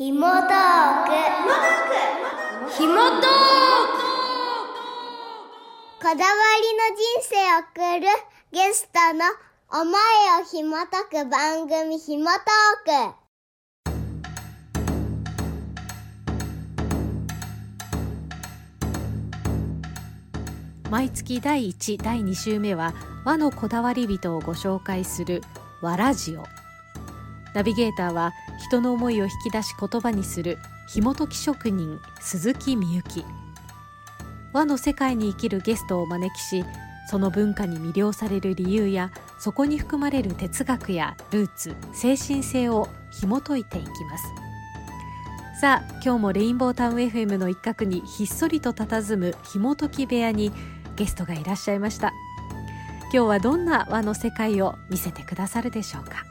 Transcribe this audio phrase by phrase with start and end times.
[0.00, 1.12] ひもトーク
[2.72, 3.28] ひもトーク
[6.00, 8.06] こだわりの人生を送る
[8.50, 9.26] ゲストの
[9.82, 9.92] 思い
[10.40, 13.12] をひもとく番組ひもトー
[20.88, 22.94] ク毎月第1第2週目は
[23.26, 25.42] 和のこだわり人をご紹介する
[25.82, 26.59] 和ラジオ。
[27.54, 30.58] ナビゲーターは人の思いを引き出し言葉にする
[30.88, 33.24] 紐解き職人鈴木みゆき。
[34.52, 36.64] 和の世界に生きるゲストをお招きし
[37.08, 44.24] その文化に魅了される理由やそこに含まれる哲学やルーツ精神性を紐解いていきます。
[45.60, 50.52] さあ今日もレインボータウン FM の一角にひっそりと佇む紐解き部屋に
[50.96, 52.12] ゲストがいらっしゃいました。
[53.12, 56.29] 今日はどんな和の世界を見せてくださるでしょうか？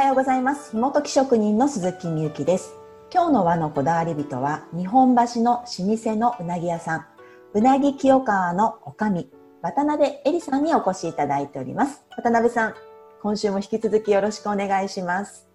[0.00, 0.70] はようございます。
[0.70, 2.72] 紐解き職人の鈴木みゆきです。
[3.12, 7.06] 今日の和のこだわり人は日本橋の老舗のうなぎ屋さん
[7.52, 9.28] うなぎ清川のおかみ
[9.60, 12.02] 渡辺恵里さんにお越しいただいております。
[12.16, 12.74] 渡辺さん
[13.20, 15.46] 今週も引き続きよろしくお願いします。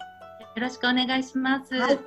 [0.55, 2.00] よろしくお願いします、はい。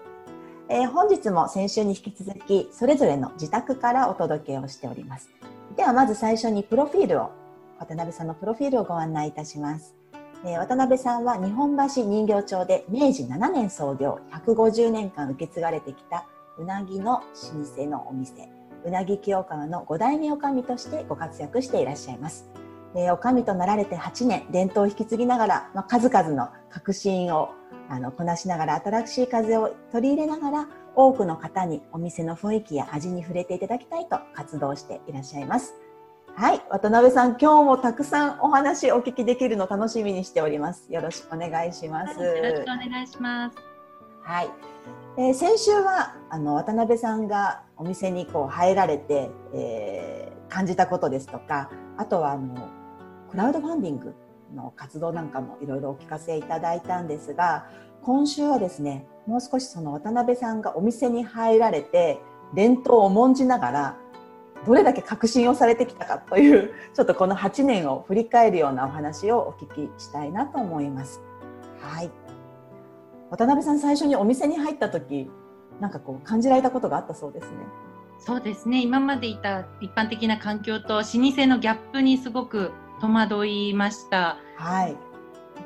[0.69, 5.29] えー本日も先週に引き続きそれぞれの自宅からお届けをしております。
[5.77, 7.33] ではまず最初にプロフィールを
[7.81, 9.97] 渡辺さんのプロフィールをご案内いたします、
[10.45, 16.27] え渡辺さんは日本橋人形町で明治7年創業150年間受け継がれてきた
[16.59, 17.23] うなぎの老
[17.77, 18.49] 舗のお店
[18.85, 22.49] うなぎ清川の5代目女将としてご活躍していらっしゃいます
[22.95, 27.51] えー、おかみとなられて8年伝統を引き継ぎながら、まあ、数々の革新を
[27.89, 35.75] あのこなしながら新しい風を取り入れながら多くの方にお店の雰囲気や味に触れていただきたいと活動していらっしゃいます。
[36.39, 40.87] はい、渡辺さん、今日もたくさんお話お聞きできるの楽しみにしております。
[40.89, 42.17] よろしくお願いします。
[42.17, 43.57] よろしくお願いします
[44.23, 44.51] はい。
[45.17, 52.69] えー先週はあの渡辺さんがお店にこう入られて、えー感じたことですとか、あとはあの
[53.33, 54.15] クラウドファンディング
[54.55, 57.67] の活動なんかもいろいろお聞かせいただいたんですが、
[58.03, 62.21] 今週はですね、もう少しその渡辺さんがお店に入られて
[62.55, 63.97] 伝統を重んじながら
[64.67, 71.23] どれだけ革新をされてきたかという ちょっとこの8年を振り返るようなお話をお聞きしたいなと思います。
[71.81, 72.11] はい。
[73.31, 75.31] 渡辺さん最初にお店に入った時
[75.81, 77.57] なんかこう感じられたことがあったそうですね。
[78.19, 84.93] そうですね今までいた一般的な環境と老舗のギャップにすごく戸惑いましたはい。
[84.93, 84.97] い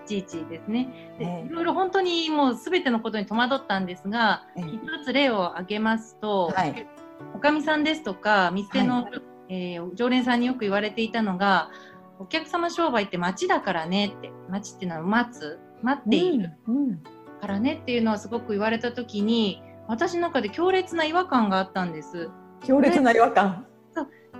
[0.06, 6.86] ちいちですねでええいろいろ本当にもう全てのことに戸惑ったんですがええ一つ例を挙げますと、はい
[7.34, 9.08] おかみさんですとか店の、
[9.48, 11.70] えー常連さんによく言われていたのが
[12.18, 16.76] お客様商売って街だからねって街っていうのは待つ待っている、うん。
[16.76, 17.02] うん
[17.42, 22.30] からねっていうのはすごく言われた時に私の中で強烈な違和感があったんです。
[22.64, 23.66] 強烈な違和感。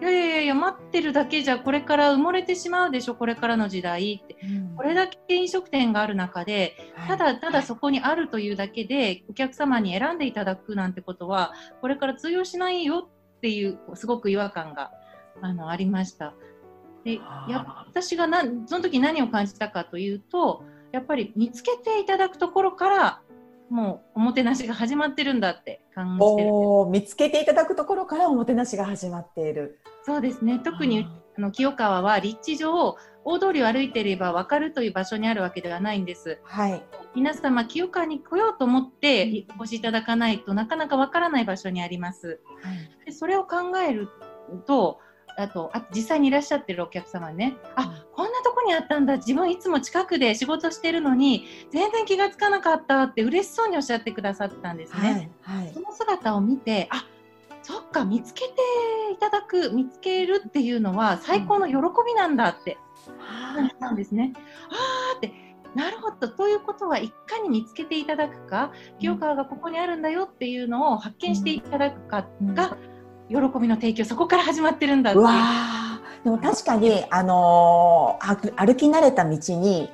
[0.02, 4.36] いやいやいや待ってるだけじゃこれから埋もれてしまうでしょこれからの時代って。
[4.76, 6.74] これだけ飲食店がある中で
[7.06, 14.91] ただただそこにあるというだけでお客様に選んでいただくなんてことはこれから通用しないよっていうすごく違和感が
[15.41, 16.34] あのありました。
[17.04, 23.20] でや私がなその時何を感じたかというとやっぱり見つけていただくところから
[23.70, 26.50] もうおもてなしが始まってるんだって感じてる
[26.91, 29.78] 見つけていただくところからおもてなしが始まっている。
[30.04, 30.60] そうですね。
[30.62, 36.40] 特にあの清川は立地上大通りを歩いていれば分かるという場所にあるわけではないんです。
[36.42, 36.82] はい。
[37.14, 42.41] 皆様清川に来ようと思ってお越しいただかないとなかなか分からない場所にあります。
[43.06, 44.08] でそれを考える
[44.66, 44.98] と
[45.36, 47.54] あとあ実際にいらっしゃってるお客様にね。
[47.76, 49.16] あこんなとこにあったんだ。
[49.16, 55.62] 自分いつも近くで仕事してるのに全然気がつかなかったって嬉しそうにおっしゃってくださったんですね、はい。
[55.62, 55.72] はい。
[55.72, 55.80] そ。
[55.80, 57.06] の姿を見てあ
[57.62, 58.54] そっか見つけて
[59.12, 61.74] いただく見つけるっていうのは最高の喜
[62.06, 62.76] びなんだって
[63.54, 64.32] 感じたんですね。
[64.70, 65.32] あーって
[65.74, 66.28] なるほど。
[66.28, 72.76] ということはいかに見つけていただくか清川がここにあるんだよっていうのを発見していただくかが
[73.28, 75.24] 喜びの提供そこから始まってるんだっていう。
[75.24, 76.24] うわー。
[76.24, 79.91] でも確かに、あのー歩歩き慣れた道に、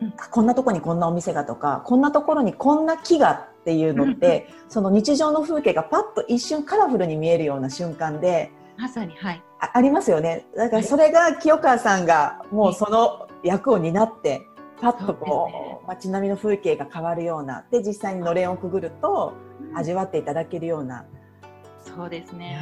[0.00, 0.14] うん。
[0.16, 9.42] あこんなとこにこんなお店がとかこんなところにこんな木がっていうのって、その日常の風景がパッと一瞬カラフルに見えるような瞬間でまさにはい。
[9.60, 10.46] あありますよね。
[10.56, 14.40] だからそれが清川さんがもうその役を担って
[14.80, 19.34] パッとそうねこう街並みの風景が変わるようなで実際にのれんをくぐると
[19.74, 21.04] 味わっていただけるような。
[21.84, 22.58] そうですね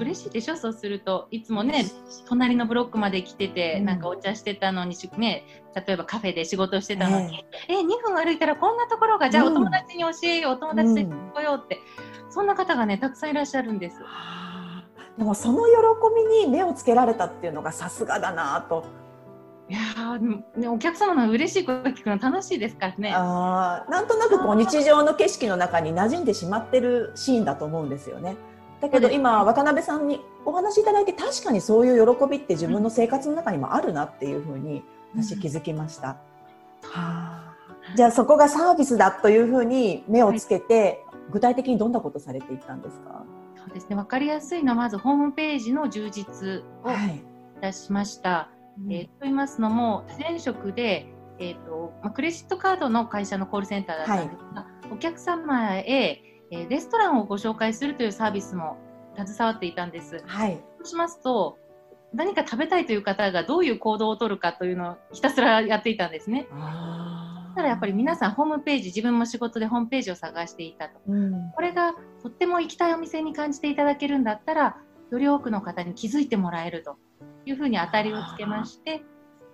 [0.00, 0.56] 嬉しいでしょ？
[0.56, 1.84] そうするといつもね
[2.28, 3.84] 隣のブロックまで来てて、うん。
[3.84, 7.74] なんかお茶してたのにしね例えばカフェで仕事してたのに、え。
[7.74, 11.78] 2分歩いたらこんなところがじゃあうんお友達に教えよう、お友達と行こようって、
[12.30, 13.96] そんな方がねたくさんいらっしゃるんです。
[14.02, 14.84] はあ
[15.16, 15.72] でもその喜
[16.16, 18.84] びに目をつけられたっていうのがさすがだなと。
[19.68, 20.18] いや
[20.56, 23.12] ねお客様の嬉しい声聞くの楽しいですからね。
[23.14, 23.90] あー。
[23.90, 28.36] なんとなくこう日常の景色の中に馴染んでしまってるシーンだと思うんですよね。
[28.80, 34.84] だけど今渡辺さんにお話しいただいて確かにそういう喜びって自分の生活の中にもあるなっていうふうに
[35.16, 36.08] 私気づきました。
[36.08, 36.16] は
[36.92, 37.54] あ
[37.96, 43.24] じゃあそこがサービスだというふうに目をつけて、具体的にどんなことされていったんですか？
[43.56, 47.60] そうですね分かりやすいのはまずホームページの充実をいい。
[47.60, 48.50] たしました。
[48.90, 51.06] えーと言いますのも前職で、
[51.38, 58.76] えーとまあ、クレジットカードの会社のコールセンターだったんですが、お客様へ、えーレストランをご紹介するというサービスも
[59.16, 60.22] 携わっていたんです。
[60.26, 60.60] はい。
[60.78, 61.58] そうしますと
[62.14, 66.48] 何か食べたいという方がどういう行動をとるかというのをひたすらやっていたんですね。
[66.52, 71.00] あただやっぱり皆さんホームページ自分も仕事でホームページを探していたと。
[71.06, 71.50] うん。
[71.52, 74.76] これがとっても行きたいお店に感じていただけるんだったら
[75.10, 76.96] より多くの方に気づいてもらえると
[77.46, 79.02] いうふうに当たりをつけまして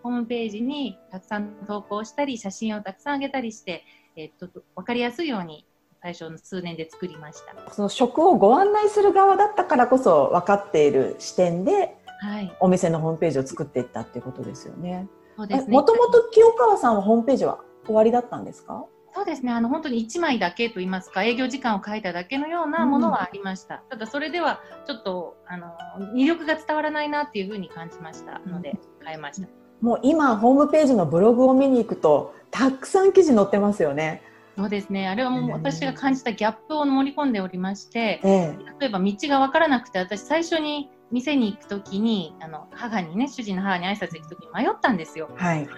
[0.03, 3.85] ホームページにたくさん投稿したり写真をたくさん上げたりして、
[4.17, 5.67] えっと分かりやすいように
[6.05, 7.73] 最初の数年で作りました。
[7.73, 15.09] その食をご案内する側だったからこそ分かっている視点ではい、お店のホームページを作っていったっていうことですよね。
[15.37, 15.73] そうですね。
[15.73, 18.85] もともと清川さんはホームページは終わりだったんですか？
[19.15, 19.53] そうですね。
[19.53, 23.83] あの本当に1枚だけと言いますか、営業時間を書いただけのようなものはありました。
[23.91, 25.67] ただそれではちょっとあの
[26.15, 29.49] 魅力が伝わらないなっていうふうに感じましたので変えました。
[29.81, 34.23] もう今ホームページのブログを見に行くとたくさん記事載ってますよね。
[34.57, 35.09] そうですね。
[35.09, 38.59] あれはもうね私が感じたギャップを盛り込んでおりまして、ええ。
[38.81, 45.31] 例えば道が分からなくて、私最初に店に行くときに、あの母にね、主人の母に挨拶行くときに迷ったんですよ。
[45.35, 45.69] はい。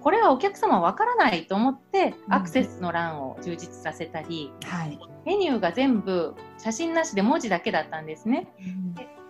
[0.00, 4.98] これはお客様分からないと思って、うんアクセスの欄を充実させたり、はい。
[5.24, 8.48] メニューが全部写真なしで文字だけだったんですね。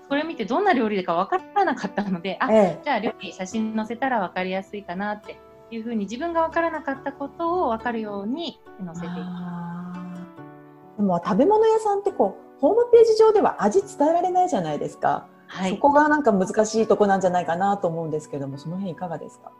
[0.08, 2.80] それを見てどんな料理か分からなかったので、あ、ええ。
[2.84, 5.38] じゃあ料理写真載せたら分かりやすいかなって
[5.70, 10.96] いうふうに自分が分からなかったことを分かるように載せていきます。
[10.96, 15.26] でも食べ物屋さんってこうホームページ上では味伝えられないじゃないですか。
[15.48, 15.70] はい。
[15.72, 19.52] そこがなんか難しいとこなんじゃないかなと思うんですけども、その辺いかがですか？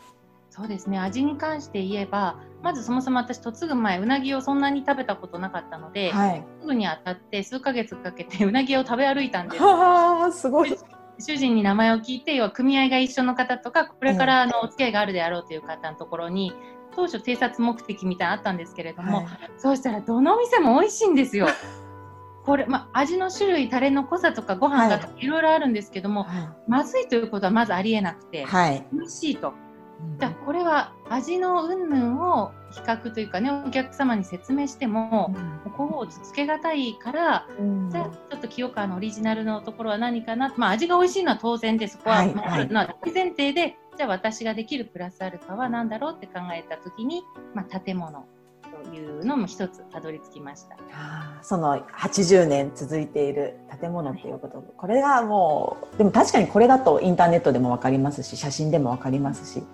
[0.49, 6.45] そうですね味に関して言えばまずそもそも私嫁ぐ前うなぎをそんなに食べたことなかったので、はい。
[6.61, 10.75] すぐにあたって数ヶ月かけてうなぎを食べ歩いたんですはあ、すごい。
[11.19, 16.53] 主人に名前を聞いて要は組合が一緒の方とかこれからあのお付き合いがあるであろうという方のところに
[16.95, 19.27] 当初偵察目的みたいなのあったんですけれども、はい
[19.59, 21.49] そうしたらどの店も美味しいんですよ。
[22.45, 26.27] これ、まあ、味の種類タレの濃さとかご飯がとかいろいろあるんですけども、
[26.69, 28.87] まずいということはまずありえなくて、はい。
[28.93, 29.53] 美味しいと。
[30.21, 35.35] じゃあこれは味の云々を比較というかねお客様に説明しても、
[35.65, 37.91] ここをつけがたいから、うん。
[37.91, 47.23] じゃあちょっと清川のオリジナルのところは何かな、まあ、味が美味しいのは当然でそこははいは大前提で、じゃあ私ができるプラスアルファは何だろうって考えた時に、
[47.55, 48.27] まあ、建物
[48.85, 50.77] というのも一つたどり着きました。
[51.43, 59.65] その80年続いている建物っていうこと、これがもうでも確かにこれだとインターネットでも分かりますし写真でも分かりますし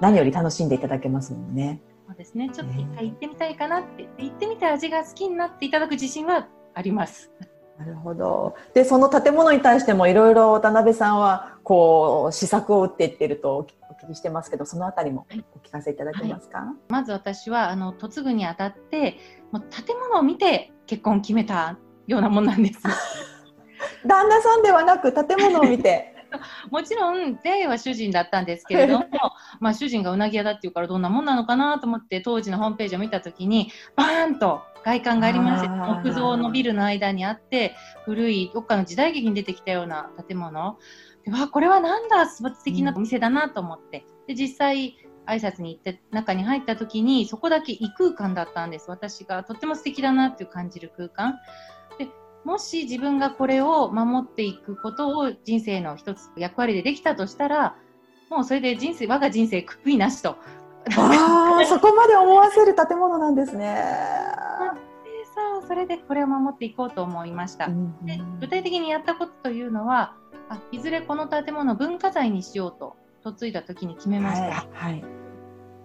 [0.00, 1.80] 何より楽しんでいただけますもんね。
[2.06, 7.30] そうですねちょっと一回行ってみたいかなって行ってみて味が好きになっていただく自信はあります。
[7.78, 8.54] なるほど。
[8.72, 19.16] でその建物に対してもいろいろ渡辺さんはこう試作を打っていってるとお聞きしてますけどそのあたりもお聞かせいただけますか、まず私はあの嫁ぐにあたって
[19.50, 21.76] もう建物を見て結婚を決めた
[22.06, 22.80] ようなもんなんです。
[24.06, 26.15] 旦那さんではなく建物を見て
[26.70, 29.06] もちろん出会いは主人だったんですけれども
[29.60, 40.78] まあ主人がうなぎ屋だっていうからどんなもんなのかなと思って当時のホームページを見た時にバーンと外観がありまして木造のビルの間にあって古いどっかの時代劇に出てきたような建物。
[41.24, 44.06] でわあこれはなんだ素敵なお店だなと思って。
[44.28, 48.88] で実際挨拶に行って中に入った時にそこだけ異空間だったんです。
[48.88, 51.32] 私がとっても素敵だなっていう感じる空間。
[51.32, 51.36] で
[52.46, 57.74] もし自分がこれを守っていくことを人生の一つ役割でできたとしたら
[58.30, 60.36] もうそれで人生我が人生悔いなしと。
[60.96, 63.74] ああ そこまで思わせる建物なんですね。
[63.74, 67.66] でさそれでこれを守っていこうと思いました。
[67.66, 70.14] うんで具体的にやったことというのは
[70.48, 74.44] あいずれこの建物を文化財にしようと嫁いだ時に決めました。
[74.44, 75.04] はいはい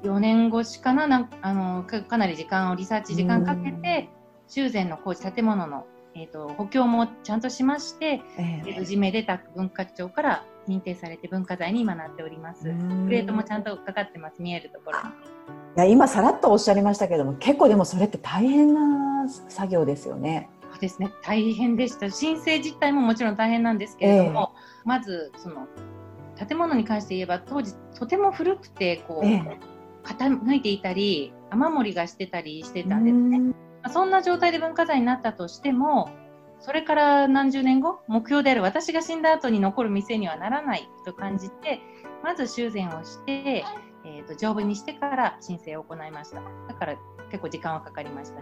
[0.03, 4.10] 4年越しかななんあのかかなり時間をリサーチ時間かけて
[4.48, 12.63] 修繕の工事建物のえーと、補強もちゃんとしまして、えー、じめ出た文化庁から認定されて文化財に今なっております。
[12.63, 12.70] プ
[13.10, 15.00] レートもちゃんとかかってます、見えるところ。
[15.00, 20.50] いや今さらっとおっしゃりましたけども結構でもそれって大変な作業ですよね。
[20.72, 24.53] そうですね大変でした申請自体ももちろん大変なんですけれども、
[24.84, 25.68] えー、まずその
[26.48, 29.58] 建物に関して言えば当時とても古くてこう、えー、
[30.03, 33.53] 傾いていたり雨漏りがしてたりしてたんですね。
[33.89, 36.09] そんな状態で文化財になったとしても
[36.59, 41.79] それから何十年後目標である私が死んだ後に残る店にはならないと感じて
[42.23, 43.65] まず修繕をして、
[44.05, 46.41] えーと、丈夫にしてから申請を行いました。
[46.67, 46.95] だから
[47.31, 48.41] 結構時間はかかりましたね。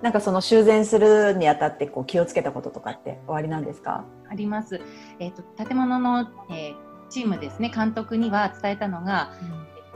[0.00, 4.04] なんかその修繕するにあたってこう気をつけたこととかって終わりなんですか？
[4.30, 4.80] あります、
[5.18, 6.74] えーと、建物の、えー、
[7.10, 9.32] チームですね監督には伝えたのが、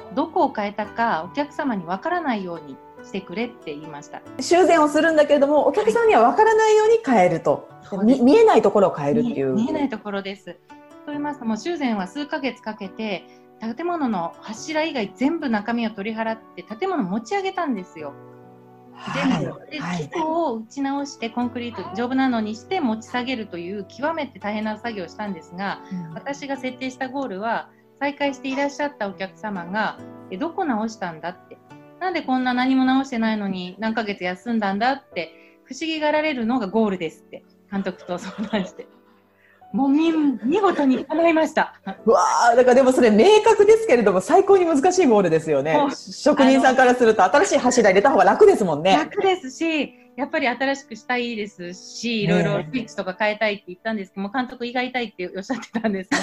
[0.09, 4.23] うん、どこを変えたかお客様にわからないようにしてくれって言いました。
[4.41, 9.53] 修繕をするんだけれどもお客さんには分からないように変えると、はい、見えないところを変えるっていう。
[9.53, 10.55] 見えないところです。
[11.07, 13.25] と言いますともう修繕は数ヶ月かけて
[13.61, 18.15] 建物の柱以外全部中身を取り払って建物持ち上げたんですよ。
[19.15, 29.99] 全部、で、基礎を打ち直してコンクリート丈夫なのにして持ち下げるという極めて大変な作業をしたんですが、うん、私が設定したゴールは再開していらっしゃったお客様が
[30.31, 31.59] えどこ直したんだって
[32.01, 38.89] なんでこんな何も直してないのに何ヶ月休んだんだって不思議がられるのがゴールですって監督と相談して。
[39.73, 40.11] もう見
[40.43, 41.81] 見事に叶いました。
[42.05, 42.19] わ
[42.51, 45.79] あ、だからでもそれ明確ですけれども最高に難しいゴールですよね。
[45.95, 48.97] 職人さんからすると新しい柱入れた方が楽ですもんね。
[48.97, 56.19] 楽ですし、やっぱり新しくしたいですし、いろいろスイッチとか変えたいって言ったんですけども、監督胃が痛いっておっしゃってたんですが、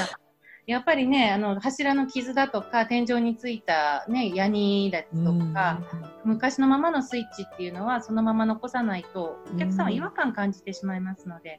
[0.67, 5.79] やっぱりね、あの柱の傷だとか、天井についた、ね、ヤニだとか、
[6.25, 11.57] 昔のままのスイッチっていうのは、そのまま残さないと、お客さんは違和感感じてしまいますので。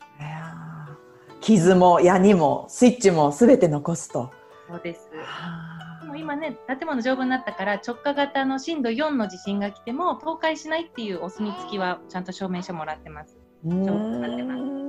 [1.40, 4.30] 傷もヤニもスイッチもすべて残すと。
[4.68, 5.08] そうです。
[6.06, 13.38] もう今ね、建物丈夫になったから直下型の震度4の地震が来ても倒壊しないっていうお墨付きはちゃんと証明書もらってます。
[13.64, 14.87] 丈夫になってます。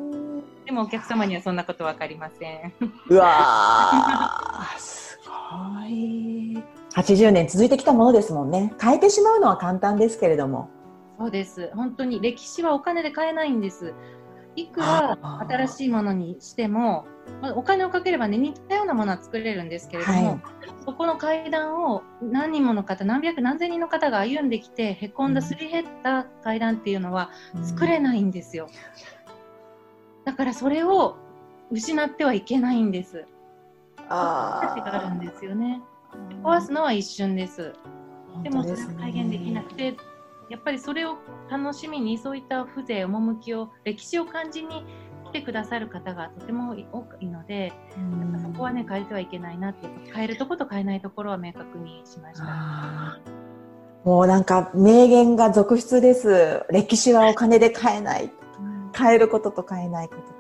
[0.69, 2.73] でもお客様にはそんなこと分かりません。
[3.09, 6.63] うわすごい。
[6.93, 8.71] 80年続いてきたものですもんね。
[8.79, 10.69] 変えてしまうのは簡単ですけれども。
[11.17, 11.71] そうです。
[11.73, 13.95] 本当に歴史はお金で買えないんです。
[14.55, 15.17] いくら
[15.49, 17.07] 新しいものにしても、
[17.41, 20.39] まあ、お金をかければね似たようなものは作れるんですけれども、はい、
[20.85, 27.31] そこの階段を何人もの方何百何千人の方が歩んできてへこんだすり減った階段っていうのは
[27.63, 28.67] 作れないんですよ。
[28.69, 29.18] うん
[30.29, 31.17] だからそれを
[31.71, 33.25] 失ってはいけないんです。
[34.07, 35.81] あ価値があるんですよね。
[36.43, 37.73] 壊すのは一瞬です。
[38.43, 39.97] でもそれを再現できなくて、
[40.51, 41.17] やっぱりそれを
[41.49, 44.85] 楽しみにそういった風情、趣を、歴史を感じに
[45.25, 47.73] 来てくださる方がとても多いので、
[48.39, 53.19] そこはね変えてはいけないなって変えるとこと変えないところは明確にしました。
[54.03, 56.63] もうなんか名言が続出です。
[56.69, 58.31] 歴史はお金で買えない。
[58.95, 60.39] 変えることと変えないこととか。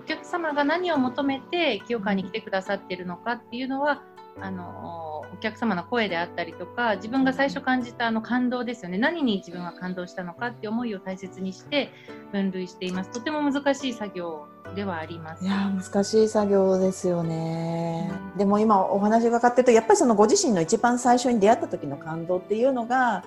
[0.00, 4.02] お客様が何を求めて清川に来てくださっているのかっていうのは
[4.40, 8.98] あのお客様の声であったりとか自分が最初感じたあの感動ですよね。
[8.98, 11.92] 何に自分が感動したのかって思いを大切にして
[12.32, 13.10] 分類しています。
[13.10, 15.44] とても難しい作業ではあります。
[15.44, 23.24] いや難しい作業ですよね、うん、でも今お話伺ってるとやっぱりそのご自身の一番最初に出会った時の感動っていうのが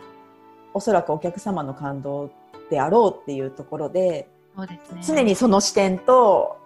[0.74, 2.32] おそらくお客様の感動
[2.70, 6.58] であろうっていうところでそうですね、常にその視点と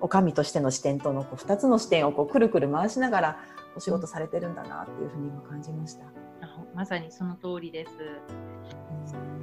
[0.00, 3.40] お上としての視点とのこう2つの視点をこうくるくる回しながら
[3.76, 6.04] お仕事されてるんだなっていうふうに今感じました。
[6.74, 7.92] まさにその通りです。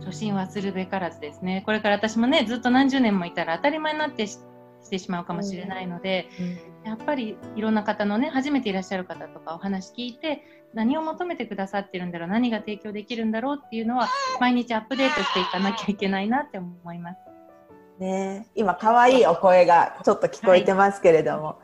[0.04, 1.62] 初心はするべからずですね。
[1.66, 4.40] これから私もねずっと何十年もいたら当たり前になってし
[4.90, 5.26] てしまう。
[5.26, 6.88] かもしれないので、う。
[6.88, 12.30] ん、やっぱりいろんな方のね初めていらっしゃる方とかお話聞いて何を求めてくださってるんだろう。
[12.30, 13.62] 何が提供できるんだろう。
[13.64, 13.86] っていう。
[13.86, 14.08] のは
[14.40, 17.39] 毎日アップデートしていかなきゃいけないなって思います。
[18.00, 21.58] ね、今可愛いお声がちょっと聞こえてますけれども、は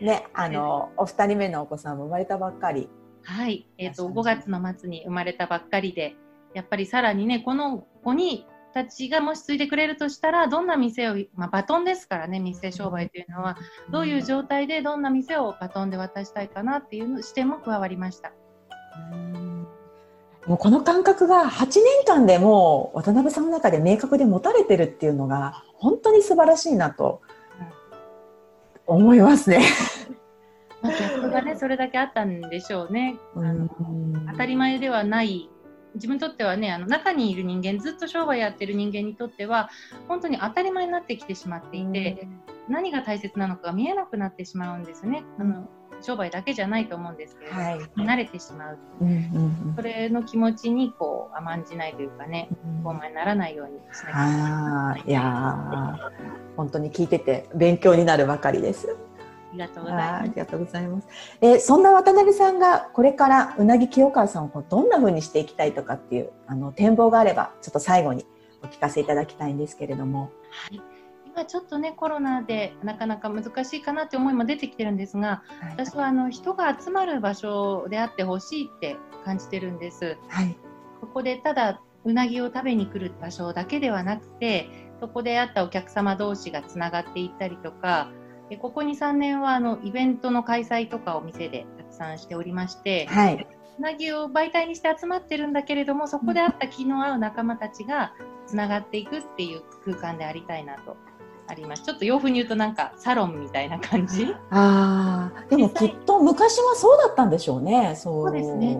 [0.00, 2.88] い、ね、あのお二人目のお子さんも生まれたばっかり。
[3.24, 6.16] はい、えっ、ー、と5月の末に生まれたばっかりで、
[6.54, 13.58] やっぱりさらにねこの子にたちがもし継いでくれるとしたらどんな店を、まあ、バトンですからね店商売というのは
[13.90, 18.32] どういう状態でどんな店をバトンで渡したいかなっていう視点も加わりました。
[19.12, 19.61] うん
[20.46, 27.20] もうこの感覚が8年間でも渡辺さんの中で明確で持たれてるっていうのが本当に素晴らしいなと
[28.86, 29.60] 思いますね。
[30.82, 33.16] まあ、ギャップがねそれだけあったんでしょうね。
[33.36, 33.68] あの
[34.32, 35.48] 当たり前ではない
[35.94, 39.70] 自分にとってはねあの中にいる人間ずっと商売やってる人間にとっては
[40.08, 42.26] 本当に当たり前になってきてしまっていて、
[42.68, 45.22] 何が大切なのかが見えなくなってしまうんですね。
[45.38, 45.68] あの
[46.02, 49.18] 商売だけじゃないと思うんですけれど、はい、慣れてしまう、うんうんう
[49.72, 52.48] ん、それの気持ちにこう甘んじないというかね、
[52.84, 55.10] 傲慢にならないようにしなきゃいけない。
[55.10, 56.12] いや
[56.56, 58.96] 本当に聞いてて勉強になるばかりです。
[59.50, 60.22] ありがとうございます。
[60.22, 61.08] ありがとうございます。
[61.40, 68.26] えそんな渡辺さんがこれからうなぎ清川さんをどんな風にしていきたいとかっていうあの展望があればちょっと最後に
[68.62, 70.30] お聞かせいただきたいんですけれども。
[70.50, 70.91] はい。
[71.34, 80.18] 今ちょっとねコロナでなかなか難しいかなって思いも出てきてるんですが、はい、私はあの人が集まる場所であってほしいって感じてるんです。
[80.28, 80.56] はい。
[81.00, 84.68] ここでただうなぎを食べに来る場所だけではなくて
[85.00, 88.10] そこで会ったお客様同士がつながっていったりとか
[88.50, 93.46] でここ2、3年はあのイベントの開催とかを店でたくさんしておりまして、はい、
[93.78, 98.12] うなぎを媒体にして集まってるんだけれどもそこで会った気の合う仲間たちが
[98.46, 100.96] つながっていくっていう空間でありたいなと
[101.52, 101.84] あります。
[101.84, 104.34] ちょっと洋風に言うとなんかサロンみたいな感じ？
[104.50, 107.94] ああ、でもきっと昔はそうだったんでしょうね。
[107.96, 108.78] そうですね。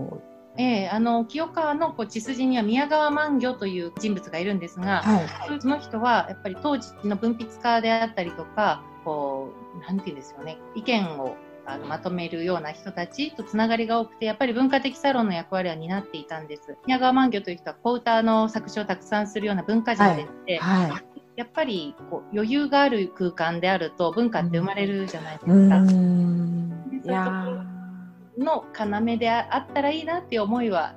[0.59, 16.77] えー、あの清川のこう血筋には宮川万魚という人物がいるんですが、はい、その人はやっぱり当時の文筆家であったりとかこうなんていうんですよね意見をあのまとめるような人たちとつながりが多くてやっぱり文化的サロンの役割は担っていたんです。
[16.87, 21.03] 宮川万魚という人は小歌の作詞をたくさんするような文化人でして、はいはい、
[21.43, 25.77] やっぱりこう余裕がある空間であると文化って生まれるじゃないですか。
[27.05, 27.65] いや
[28.39, 30.95] の要であったらいいなっていう思いは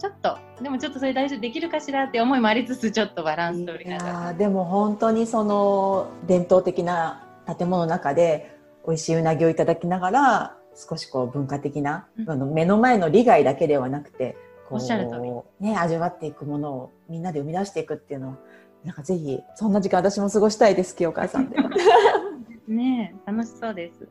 [0.00, 4.34] ちょっとでもちょっとそれ大丈夫できるかしらって思いもありつつちょっとバランス取りながら。
[4.34, 14.36] でも本当にその伝統的な建物の中で美味しいうなぎをいただきながら少しこう文化的な、うん、あの目の前の利害だけではなくて
[14.68, 14.78] こ
[15.60, 18.38] うね味わっていくものをみんなで生み出していくっていうのは
[18.84, 21.56] なんかぜひそんな時間私も過ごしたいです清川さんで。
[22.68, 24.08] ね楽しそうです。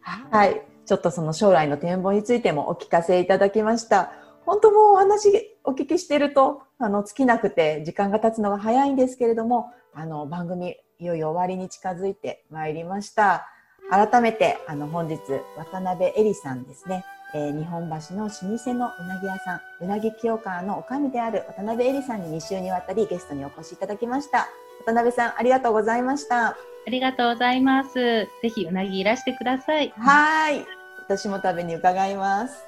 [0.00, 4.12] はいちょっとその将来の展望についてもお聞かせいただきました。
[4.44, 13.48] 本当もうお話お聞きしているとあの尽きなくて時間が経つのが早いんですけれどもあの番組いよいよ終わりに近づいてまいりました。
[13.90, 15.18] 改めて、あの、本日、
[15.56, 24.48] 渡辺恵里さんですね、えー、日本橋の老舗のうなぎ屋さん、うなぎ清川のおみである渡辺恵里さんに2週にわたりゲストにお越しいただきました。
[24.84, 26.48] 渡辺さん、ありがとうございました。
[26.48, 26.56] あ
[26.90, 27.94] りがとうございます。
[27.94, 29.92] ぜひうなぎいらしてください。
[29.96, 30.64] はい。
[30.98, 32.64] 私も食べに伺います。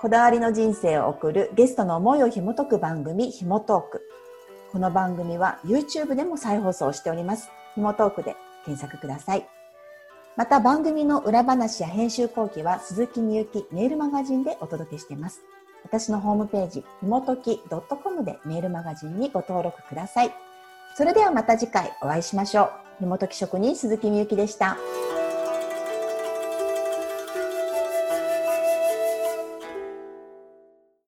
[0.00, 4.08] こだわりの人生を送るゲストの思いを紐解く番組、ひもトーク。
[4.72, 7.50] この番組は YouTube でも再放送しております。
[7.74, 9.57] ひもトークで検索ください。
[10.38, 15.42] また番組の裏話や編集後期は鈴木みゆきメールマガジンでお届けしています。
[15.82, 20.32] 私のホームページ、ひもとき .com でメールマガジンにご登録ください。
[20.94, 22.70] それではまた次回お会いしましょう。
[23.00, 24.76] ひもとき職人鈴木みゆきでした。